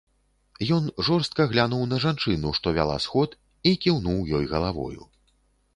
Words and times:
Ён 0.77 0.87
жорстка 1.09 1.41
глянуў 1.51 1.83
на 1.91 1.99
жанчыну, 2.07 2.55
што 2.61 2.67
вяла 2.79 2.97
сход, 3.07 3.29
і 3.73 3.79
кіўнуў 3.87 4.19
ёй 4.41 4.45
галавою. 4.57 5.01